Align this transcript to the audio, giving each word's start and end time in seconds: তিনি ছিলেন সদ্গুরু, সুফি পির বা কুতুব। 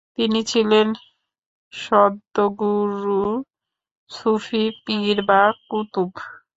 তিনি 0.17 0.39
ছিলেন 0.43 0.87
সদ্গুরু, 1.73 3.23
সুফি 4.09 4.63
পির 4.85 5.17
বা 5.27 5.41
কুতুব। 5.69 6.11